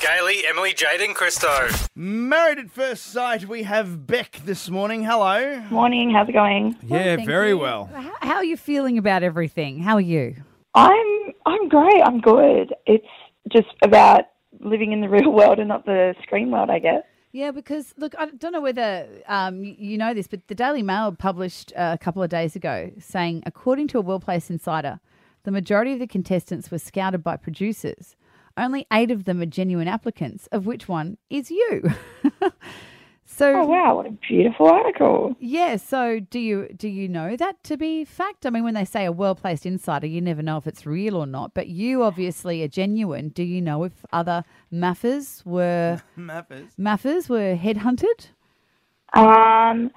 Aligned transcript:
Gailey, 0.00 0.46
Emily, 0.48 0.72
Jaden, 0.72 1.04
and 1.04 1.14
Christo. 1.14 1.68
Married 1.94 2.58
at 2.58 2.70
first 2.70 3.04
sight, 3.08 3.46
we 3.46 3.64
have 3.64 4.06
Beck 4.06 4.40
this 4.46 4.70
morning. 4.70 5.04
Hello. 5.04 5.60
Morning, 5.70 6.10
how's 6.10 6.26
it 6.26 6.32
going? 6.32 6.74
Yeah, 6.82 7.16
Thank 7.16 7.28
very 7.28 7.50
you. 7.50 7.58
well. 7.58 7.90
How, 7.92 8.12
how 8.22 8.34
are 8.36 8.44
you 8.44 8.56
feeling 8.56 8.96
about 8.96 9.22
everything? 9.22 9.80
How 9.80 9.96
are 9.96 10.00
you? 10.00 10.36
I'm 10.74 11.32
I'm 11.44 11.68
great. 11.68 12.00
I'm 12.02 12.18
good. 12.20 12.74
It's 12.86 13.06
just 13.52 13.68
about 13.82 14.24
living 14.60 14.92
in 14.92 15.02
the 15.02 15.08
real 15.10 15.32
world 15.32 15.58
and 15.58 15.68
not 15.68 15.84
the 15.84 16.14
screen 16.22 16.50
world, 16.50 16.70
I 16.70 16.78
guess. 16.78 17.02
Yeah, 17.32 17.50
because 17.50 17.92
look, 17.98 18.14
I 18.18 18.26
don't 18.26 18.52
know 18.52 18.62
whether 18.62 19.06
um, 19.28 19.62
you 19.62 19.98
know 19.98 20.14
this, 20.14 20.28
but 20.28 20.48
the 20.48 20.54
Daily 20.54 20.82
Mail 20.82 21.12
published 21.12 21.74
uh, 21.76 21.96
a 22.00 22.02
couple 22.02 22.22
of 22.22 22.30
days 22.30 22.56
ago 22.56 22.90
saying, 22.98 23.42
according 23.44 23.88
to 23.88 23.98
a 23.98 24.00
Well 24.00 24.18
Place 24.18 24.48
insider, 24.48 24.98
the 25.42 25.50
majority 25.50 25.92
of 25.92 25.98
the 25.98 26.06
contestants 26.06 26.70
were 26.70 26.78
scouted 26.78 27.22
by 27.22 27.36
producers. 27.36 28.16
Only 28.56 28.86
eight 28.92 29.10
of 29.10 29.24
them 29.24 29.40
are 29.40 29.46
genuine 29.46 29.88
applicants, 29.88 30.46
of 30.52 30.66
which 30.66 30.88
one 30.88 31.16
is 31.30 31.50
you. 31.50 31.82
so, 33.24 33.54
Oh 33.60 33.64
wow, 33.66 33.96
what 33.96 34.06
a 34.06 34.10
beautiful 34.10 34.68
article. 34.68 35.34
yeah. 35.38 35.76
So, 35.76 36.20
do 36.20 36.38
you 36.38 36.68
do 36.76 36.88
you 36.88 37.08
know 37.08 37.36
that 37.36 37.62
to 37.64 37.76
be 37.76 38.04
fact? 38.04 38.44
I 38.44 38.50
mean, 38.50 38.64
when 38.64 38.74
they 38.74 38.84
say 38.84 39.04
a 39.06 39.12
well 39.12 39.34
placed 39.34 39.64
insider, 39.64 40.06
you 40.06 40.20
never 40.20 40.42
know 40.42 40.56
if 40.58 40.66
it's 40.66 40.84
real 40.84 41.16
or 41.16 41.26
not. 41.26 41.54
But 41.54 41.68
you 41.68 42.02
obviously 42.02 42.62
are 42.62 42.68
genuine. 42.68 43.28
Do 43.30 43.42
you 43.42 43.62
know 43.62 43.84
if 43.84 43.92
other 44.12 44.44
maffers 44.72 45.44
were 45.46 46.02
Mappers. 46.18 46.74
maffers 46.78 47.28
were 47.28 47.56
headhunted? 47.56 48.28
Um, 49.14 49.90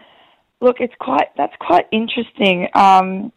look, 0.61 0.77
it's 0.79 0.95
quite 0.99 1.29
that's 1.37 1.55
quite 1.59 1.87
interesting. 1.91 2.67
Um, 2.75 3.31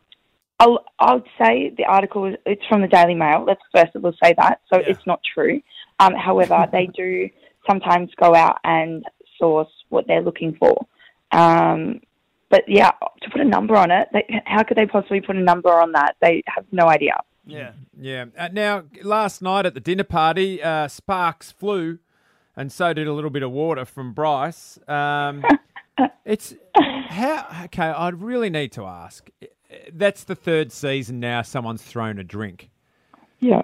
I'll 0.59 0.84
I'll 0.98 1.23
say 1.38 1.73
the 1.77 1.84
article 1.84 2.24
is 2.27 2.37
it's 2.46 2.64
from 2.69 2.80
the 2.83 2.88
Daily 2.88 3.14
Mail. 3.14 3.45
Let's 3.47 3.60
first 3.74 3.95
of 3.95 4.05
all 4.05 4.14
say 4.23 4.34
that, 4.38 4.60
so 4.73 4.80
Yeah. 4.80 4.87
it's 4.88 5.06
not 5.06 5.20
true. 5.34 5.60
Um, 6.01 6.14
however, 6.14 6.66
they 6.73 6.87
do 6.97 7.28
sometimes 7.69 8.10
go 8.20 8.34
out 8.34 8.59
and 8.64 9.05
source 9.38 9.69
what 9.91 10.06
they're 10.06 10.23
looking 10.23 10.56
for. 10.58 10.86
Um, 11.33 12.00
but 12.48 12.62
yeah, 12.69 12.92
to 13.22 13.30
put 13.30 13.41
a 13.41 13.45
number 13.45 13.77
on 13.77 13.91
it, 13.91 14.08
they, 14.12 14.25
how 14.47 14.62
could 14.62 14.77
they 14.77 14.86
possibly 14.86 15.20
put 15.20 15.36
a 15.36 15.41
number 15.41 15.69
on 15.70 15.92
that? 15.92 16.17
They 16.20 16.42
have 16.47 16.64
no 16.73 16.89
idea. 16.89 17.17
Yeah. 17.45 17.73
Yeah. 18.00 18.27
Uh, 18.39 18.48
now, 18.52 18.84
last 19.02 19.42
night 19.42 19.67
at 19.67 19.75
the 19.75 19.80
dinner 19.80 20.05
party, 20.05 20.62
uh, 20.62 20.89
Sparks 20.89 21.50
flew, 21.50 21.98
and 22.56 22.73
so 22.73 22.92
did 22.92 23.06
a 23.06 23.12
little 23.12 23.30
bit 23.30 23.42
of 23.42 23.50
water 23.50 23.84
from 23.84 24.12
Bryce. 24.12 24.78
Um, 24.89 25.45
it's 26.25 26.55
how 26.75 27.47
okay. 27.64 27.84
I 27.89 28.08
really 28.11 28.50
need 28.50 28.73
to 28.73 28.84
ask. 28.84 29.28
That's 29.92 30.25
the 30.25 30.34
third 30.34 30.72
season 30.72 31.20
now. 31.20 31.42
Someone's 31.42 31.83
thrown 31.83 32.19
a 32.19 32.25
drink. 32.25 32.70
Yeah. 33.41 33.62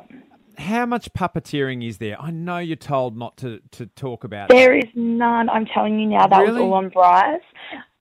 How 0.59 0.85
much 0.87 1.13
puppeteering 1.15 1.87
is 1.87 1.99
there? 1.99 2.21
I 2.21 2.31
know 2.31 2.59
you're 2.59 2.77
told 2.77 3.17
not 3.17 3.37
to, 3.39 3.61
to 3.73 3.87
talk 3.87 4.25
about 4.25 4.51
it. 4.51 4.55
There 4.55 4.77
is 4.77 4.85
none. 4.95 5.49
I'm 5.49 5.67
telling 5.67 5.99
you 5.99 6.07
now. 6.07 6.27
That 6.27 6.41
Really? 6.41 6.53
was 6.53 6.61
all 6.61 6.75
on 6.75 6.89
Bryce. 6.91 7.41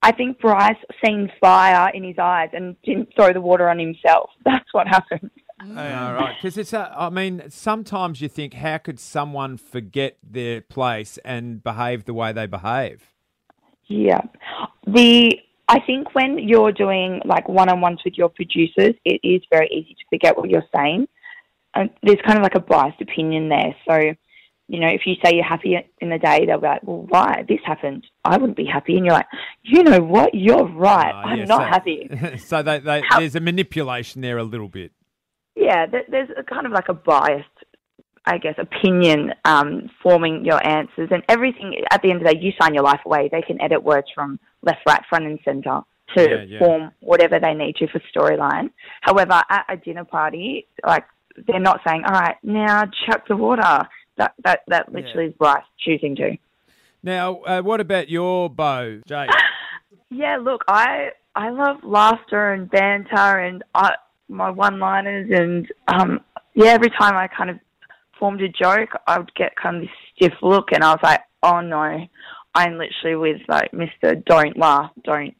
I 0.03 0.11
think 0.11 0.39
Bryce 0.39 0.77
seen 1.03 1.31
fire 1.39 1.89
in 1.93 2.03
his 2.03 2.17
eyes 2.17 2.49
and 2.53 2.75
didn't 2.81 3.09
throw 3.15 3.31
the 3.33 3.41
water 3.41 3.69
on 3.69 3.79
himself. 3.79 4.31
That's 4.45 4.65
what 4.73 4.87
happened. 4.87 5.29
Mm. 5.61 5.77
All 6.01 6.13
right, 6.13 6.35
because 6.41 6.57
it's. 6.57 6.73
A, 6.73 6.91
I 6.97 7.09
mean, 7.09 7.43
sometimes 7.49 8.19
you 8.19 8.27
think, 8.27 8.55
how 8.55 8.79
could 8.79 8.99
someone 8.99 9.57
forget 9.57 10.17
their 10.23 10.59
place 10.59 11.19
and 11.23 11.63
behave 11.63 12.05
the 12.05 12.15
way 12.15 12.33
they 12.33 12.47
behave? 12.47 13.13
Yeah. 13.85 14.21
The 14.87 15.37
I 15.67 15.79
think 15.79 16.13
when 16.13 16.37
you're 16.37 16.71
doing 16.71 17.21
like 17.25 17.47
one-on-ones 17.47 18.01
with 18.03 18.15
your 18.17 18.29
producers, 18.29 18.93
it 19.05 19.19
is 19.23 19.41
very 19.51 19.67
easy 19.67 19.95
to 19.95 20.05
forget 20.09 20.37
what 20.37 20.49
you're 20.49 20.65
saying. 20.75 21.07
And 21.73 21.89
there's 22.03 22.19
kind 22.25 22.37
of 22.37 22.43
like 22.43 22.55
a 22.55 22.59
biased 22.59 23.01
opinion 23.01 23.47
there. 23.49 23.73
So, 23.87 23.97
you 24.67 24.79
know, 24.79 24.89
if 24.89 25.01
you 25.05 25.15
say 25.23 25.35
you're 25.35 25.45
happy 25.45 25.77
in 25.99 26.09
the 26.09 26.17
day, 26.17 26.45
they'll 26.45 26.59
be 26.59 26.67
like, 26.67 26.83
"Well, 26.83 27.05
why 27.07 27.45
this 27.47 27.59
happened? 27.65 28.05
I 28.25 28.37
wouldn't 28.37 28.57
be 28.57 28.65
happy." 28.65 28.97
And 28.97 29.05
you're 29.05 29.13
like, 29.15 29.27
"You 29.63 29.83
know 29.83 29.99
what? 29.99 30.33
You're 30.33 30.65
right. 30.65 31.13
Oh, 31.13 31.29
I'm 31.29 31.39
yeah, 31.39 31.45
not 31.45 31.61
so- 31.61 31.67
happy." 31.67 32.37
so 32.45 32.61
they, 32.61 32.79
they, 32.79 33.01
there's 33.17 33.35
a 33.35 33.39
manipulation 33.39 34.21
there 34.21 34.37
a 34.37 34.43
little 34.43 34.69
bit. 34.69 34.91
Yeah, 35.55 35.85
there's 35.85 36.29
a 36.37 36.43
kind 36.43 36.65
of 36.65 36.71
like 36.71 36.89
a 36.89 36.93
biased, 36.93 37.45
I 38.25 38.37
guess, 38.37 38.55
opinion 38.57 39.33
um, 39.45 39.89
forming 40.01 40.43
your 40.45 40.65
answers, 40.65 41.09
and 41.11 41.23
everything. 41.29 41.75
At 41.91 42.01
the 42.01 42.09
end 42.09 42.21
of 42.21 42.27
the 42.27 42.33
day, 42.33 42.39
you 42.41 42.51
sign 42.61 42.73
your 42.73 42.83
life 42.83 43.01
away. 43.05 43.29
They 43.31 43.41
can 43.41 43.61
edit 43.61 43.83
words 43.83 44.07
from 44.13 44.39
left, 44.63 44.79
right, 44.87 45.01
front, 45.09 45.25
and 45.25 45.39
centre 45.43 45.81
to 46.15 46.29
Yeah, 46.29 46.41
yeah. 46.43 46.59
form 46.59 46.91
whatever 46.99 47.39
they 47.39 47.53
need 47.53 47.75
to 47.77 47.87
for 47.87 48.01
storyline. 48.13 48.71
However, 49.01 49.41
at 49.49 49.65
a 49.69 49.77
dinner 49.77 50.05
party, 50.05 50.67
like 50.85 51.05
they're 51.47 51.59
not 51.59 51.81
saying, 51.87 52.03
"All 52.05 52.13
right, 52.13 52.35
now 52.43 52.83
chuck 53.05 53.27
the 53.27 53.37
water." 53.37 53.87
That 54.17 54.33
that 54.43 54.61
that 54.67 54.91
literally 54.91 55.27
is 55.27 55.33
Bryce 55.33 55.63
choosing 55.79 56.15
to. 56.17 56.37
Now, 57.03 57.37
uh, 57.43 57.61
what 57.61 57.79
about 57.79 58.09
your 58.09 58.49
bow, 58.49 58.99
Jake? 59.07 59.29
Yeah, 60.13 60.35
look, 60.37 60.65
I 60.67 61.11
I 61.35 61.51
love 61.51 61.77
laughter 61.83 62.51
and 62.51 62.69
banter 62.69 63.39
and 63.39 63.63
I, 63.73 63.95
my 64.27 64.49
one-liners 64.49 65.29
and 65.31 65.65
um 65.87 66.19
yeah, 66.53 66.71
every 66.71 66.89
time 66.89 67.15
I 67.15 67.27
kind 67.27 67.49
of 67.49 67.57
formed 68.19 68.41
a 68.41 68.49
joke, 68.49 68.89
I 69.07 69.17
would 69.17 69.33
get 69.35 69.55
kind 69.55 69.77
of 69.77 69.81
this 69.83 69.89
stiff 70.13 70.33
look, 70.41 70.73
and 70.73 70.83
I 70.83 70.91
was 70.91 70.99
like, 71.01 71.21
oh 71.43 71.61
no, 71.61 72.05
I'm 72.53 72.77
literally 72.77 73.15
with 73.15 73.41
like 73.47 73.73
Mister, 73.73 74.15
don't 74.15 74.57
laugh, 74.57 74.91
don't 75.03 75.35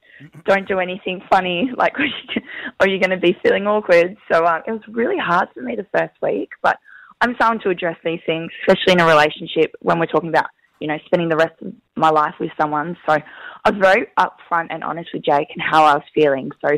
don't 0.45 0.67
do 0.67 0.79
anything 0.79 1.22
funny, 1.29 1.72
like 1.75 1.94
or 2.79 2.88
you're 2.88 2.99
going 2.99 3.09
to 3.09 3.17
be 3.17 3.38
feeling 3.44 3.67
awkward. 3.67 4.17
So 4.31 4.45
um, 4.45 4.61
it 4.67 4.72
was 4.72 4.81
really 4.89 5.17
hard 5.17 5.49
for 5.53 5.61
me 5.61 5.75
the 5.75 5.88
first 5.97 6.13
week, 6.22 6.49
but 6.61 6.77
I'm 7.22 7.35
starting 7.35 7.61
to 7.61 7.69
address 7.69 7.97
these 8.03 8.19
things, 8.25 8.51
especially 8.61 8.94
in 8.94 8.99
a 9.01 9.05
relationship 9.05 9.75
when 9.81 9.99
we're 9.99 10.05
talking 10.05 10.29
about 10.29 10.47
you 10.79 10.88
know 10.88 10.97
spending 11.05 11.29
the 11.29 11.38
rest 11.38 11.53
of 11.61 11.73
my 11.95 12.09
life 12.09 12.35
with 12.39 12.51
someone. 12.59 12.97
So 13.07 13.17
I 13.66 13.69
was 13.69 13.79
very 13.79 14.07
upfront 14.17 14.67
and 14.69 14.83
honest 14.83 15.09
with 15.13 15.23
Jake 15.23 15.47
and 15.53 15.61
how 15.61 15.83
I 15.83 15.95
was 15.95 16.03
feeling. 16.13 16.51
So 16.66 16.78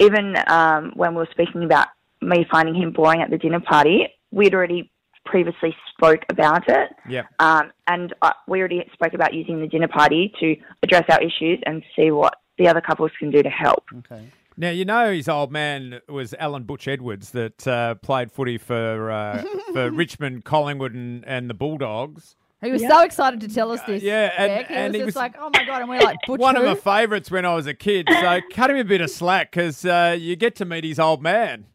even 0.00 0.34
um, 0.46 0.92
when 0.94 1.10
we 1.10 1.18
were 1.18 1.28
speaking 1.30 1.64
about 1.64 1.88
me 2.20 2.46
finding 2.50 2.74
him 2.74 2.92
boring 2.92 3.22
at 3.22 3.30
the 3.30 3.38
dinner 3.38 3.60
party, 3.60 4.08
we'd 4.30 4.54
already 4.54 4.90
previously 5.28 5.74
spoke 5.94 6.24
about 6.30 6.68
it. 6.68 6.90
Yep. 7.08 7.26
Um, 7.38 7.70
and 7.86 8.14
uh, 8.22 8.32
we 8.46 8.58
already 8.60 8.84
spoke 8.92 9.14
about 9.14 9.34
using 9.34 9.60
the 9.60 9.66
dinner 9.68 9.88
party 9.88 10.32
to 10.40 10.56
address 10.82 11.04
our 11.10 11.20
issues 11.22 11.60
and 11.66 11.82
see 11.94 12.10
what 12.10 12.34
the 12.58 12.66
other 12.68 12.80
couples 12.80 13.10
can 13.18 13.30
do 13.30 13.42
to 13.42 13.50
help. 13.50 13.84
Okay. 13.98 14.28
Now 14.56 14.70
you 14.70 14.84
know 14.84 15.12
his 15.12 15.28
old 15.28 15.52
man 15.52 16.00
was 16.08 16.34
Alan 16.34 16.64
Butch 16.64 16.88
Edwards 16.88 17.30
that 17.30 17.66
uh, 17.68 17.94
played 17.96 18.32
footy 18.32 18.58
for 18.58 19.10
uh, 19.10 19.44
for 19.72 19.90
Richmond, 19.90 20.44
Collingwood, 20.44 20.94
and, 20.94 21.24
and 21.26 21.48
the 21.48 21.54
Bulldogs. 21.54 22.34
He 22.60 22.72
was 22.72 22.82
so 22.82 23.02
excited 23.02 23.40
to 23.42 23.48
tell 23.48 23.70
us 23.70 23.80
this. 23.82 24.02
yeah, 24.02 24.32
and- 24.36 24.48
Beck. 24.48 24.66
He 24.66 24.74
and 24.74 24.86
was 24.88 24.94
he 24.94 24.98
just 24.98 25.06
was- 25.06 25.16
like, 25.16 25.36
"Oh 25.38 25.48
my 25.54 25.64
god!" 25.64 25.82
And 25.82 25.88
we're 25.88 26.00
like, 26.00 26.16
Butch 26.26 26.40
One 26.40 26.56
of 26.56 26.64
my 26.64 26.74
favourites 26.74 27.30
when 27.30 27.44
I 27.44 27.54
was 27.54 27.68
a 27.68 27.74
kid. 27.74 28.08
So 28.10 28.40
cut 28.52 28.70
him 28.70 28.78
a 28.78 28.84
bit 28.84 29.00
of 29.00 29.10
slack 29.10 29.52
because 29.52 29.84
uh, 29.84 30.16
you 30.18 30.34
get 30.34 30.56
to 30.56 30.64
meet 30.64 30.82
his 30.82 30.98
old 30.98 31.22
man. 31.22 31.66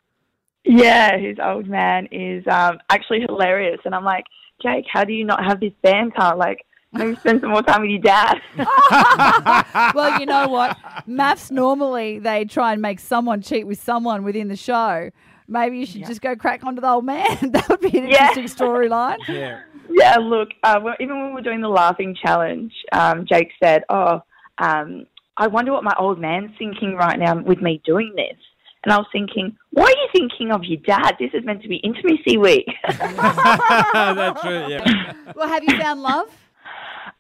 Yeah, 0.66 1.18
his 1.18 1.38
old 1.44 1.68
man 1.68 2.08
is 2.12 2.44
um, 2.48 2.80
actually 2.90 3.22
hilarious. 3.28 3.80
And 3.86 3.94
I'm 3.94 4.06
like, 4.06 4.26
Jake, 4.62 4.86
how 4.92 5.04
do 5.04 5.12
you 5.14 5.26
not 5.26 5.44
have 5.44 5.60
this 5.60 5.74
banter? 5.82 6.36
Like, 6.36 6.66
maybe 6.94 7.16
spend 7.18 7.42
some 7.42 7.50
more 7.50 7.62
time 7.64 7.82
with 7.82 7.90
your 7.92 8.00
dad. 8.02 8.40
well, 9.96 10.20
you 10.20 10.26
know 10.26 10.48
what? 10.48 10.78
Maths 11.08 11.52
normally 11.52 12.20
they 12.20 12.46
try 12.46 12.74
and 12.74 12.82
make 12.82 13.00
someone 13.00 13.42
cheat 13.42 13.68
with 13.68 13.82
someone 13.82 14.24
within 14.24 14.48
the 14.48 14.56
show. 14.56 15.10
Maybe 15.48 15.80
you 15.80 15.86
should 15.86 16.06
just 16.06 16.22
go 16.22 16.36
crack 16.36 16.64
onto 16.66 16.82
the 16.82 16.88
old 16.90 17.04
man. 17.06 17.26
that 17.52 17.68
would 17.68 17.82
be 17.82 17.98
an 17.98 18.08
Yeah. 18.08 18.30
interesting 18.30 18.46
storyline. 18.46 19.18
Yeah. 19.28 19.60
yeah, 19.90 20.16
look, 20.18 20.50
uh, 20.64 20.80
well, 20.82 20.96
even 21.02 21.18
when 21.20 21.28
we 21.28 21.34
were 21.34 21.42
doing 21.42 21.60
the 21.60 21.68
laughing 21.68 22.16
challenge, 22.16 22.74
um, 22.94 23.26
Jake 23.28 23.50
said, 23.62 23.84
"Oh, 23.90 24.22
um, 24.60 25.06
I 25.36 25.48
wonder 25.48 25.74
what 25.74 25.84
my 25.84 25.94
old 26.00 26.20
man's 26.20 26.52
thinking 26.58 26.96
right 26.96 27.20
now 27.20 27.38
with 27.38 27.62
me 27.62 27.82
doing 27.84 28.14
this." 28.16 28.38
And 28.84 28.92
I 28.94 28.98
was 28.98 29.08
thinking, 29.12 29.56
"Why 29.72 29.84
are 29.86 29.90
you 29.90 30.08
thinking 30.14 30.52
of 30.52 30.64
your 30.66 30.80
dad? 30.82 31.14
This 31.20 31.32
is 31.34 31.44
meant 31.46 31.62
to 31.62 31.68
be 31.68 31.78
intimacy 31.78 32.38
week." 32.38 32.68
That's 32.88 34.42
true. 34.42 34.66
Yeah. 34.68 35.14
Well, 35.36 35.48
have 35.48 35.64
you 35.64 35.78
found 35.78 36.02
love? 36.02 36.28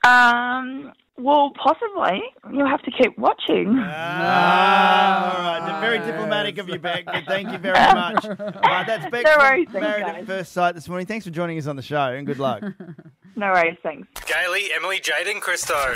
um, 0.05 0.91
well, 1.17 1.51
possibly. 1.61 2.21
You'll 2.51 2.67
have 2.67 2.81
to 2.81 2.91
keep 2.91 3.17
watching. 3.17 3.77
Ah, 3.79 5.37
all 5.37 5.43
right. 5.61 5.81
Very 5.81 5.99
diplomatic 5.99 6.57
of 6.57 6.67
you, 6.69 6.79
Beck. 6.79 7.05
but 7.05 7.23
Thank 7.27 7.51
you 7.51 7.57
very 7.59 7.73
much. 7.93 8.25
Uh, 8.25 8.83
that's 8.83 9.09
Beck 9.11 9.23
No 9.23 9.35
worries, 9.37 9.67
thanks, 9.71 9.87
Married 9.87 10.03
at. 10.05 10.25
First 10.25 10.51
Sight 10.53 10.73
this 10.75 10.87
morning. 10.89 11.05
Thanks 11.05 11.25
for 11.25 11.31
joining 11.31 11.57
us 11.59 11.67
on 11.67 11.75
the 11.75 11.81
show 11.83 12.13
and 12.13 12.25
good 12.25 12.39
luck. 12.39 12.63
No 13.35 13.47
worries, 13.51 13.77
thanks. 13.83 14.07
Gailey, 14.25 14.69
Emily, 14.75 14.99
Jade, 14.99 15.27
and 15.27 15.41
Christo. 15.41 15.93